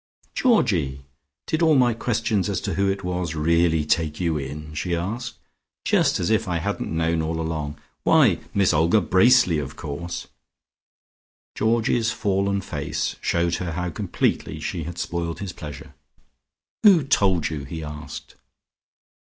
[0.33, 1.03] "Georgino,
[1.45, 5.35] did all my questions as to who it was really take you in?" she asked.
[5.85, 7.79] "Just as if I hadn't known all along!
[8.01, 10.25] Why, Miss Olga Bracely, of course!"
[11.53, 15.93] Georgie's fallen face shewed her how completely she had spoiled his pleasure.
[16.81, 18.33] "Who told you?" he asked.